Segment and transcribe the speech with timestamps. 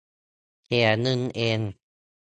[0.65, 1.59] เสียเงินเอง